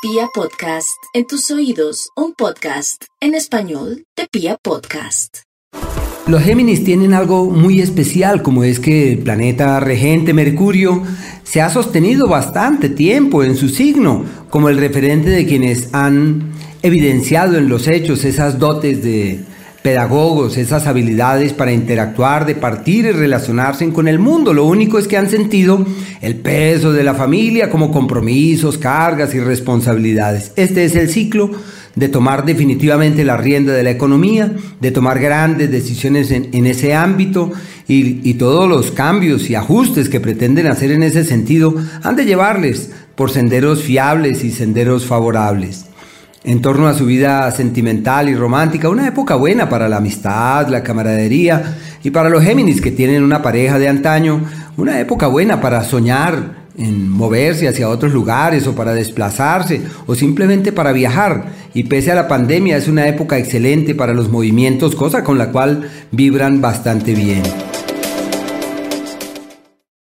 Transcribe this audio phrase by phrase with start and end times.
[0.00, 5.38] Pia Podcast, en tus oídos, un podcast en español de Pia Podcast.
[6.28, 11.02] Los Géminis tienen algo muy especial, como es que el planeta regente Mercurio
[11.42, 16.52] se ha sostenido bastante tiempo en su signo, como el referente de quienes han
[16.82, 19.40] evidenciado en los hechos esas dotes de
[19.82, 24.52] pedagogos, esas habilidades para interactuar, de partir y relacionarse con el mundo.
[24.52, 25.84] Lo único es que han sentido
[26.20, 30.52] el peso de la familia como compromisos, cargas y responsabilidades.
[30.56, 31.50] Este es el ciclo
[31.94, 37.50] de tomar definitivamente la rienda de la economía, de tomar grandes decisiones en, ese ámbito
[37.88, 42.24] y, y todos los cambios y ajustes que pretenden hacer en ese sentido han de
[42.24, 45.86] llevarles por senderos fiables y senderos favorables
[46.44, 50.82] en torno a su vida sentimental y romántica, una época buena para la amistad, la
[50.82, 54.42] camaradería y para los Géminis que tienen una pareja de antaño,
[54.76, 60.72] una época buena para soñar en moverse hacia otros lugares o para desplazarse o simplemente
[60.72, 61.46] para viajar.
[61.74, 65.50] Y pese a la pandemia es una época excelente para los movimientos, cosa con la
[65.50, 67.42] cual vibran bastante bien.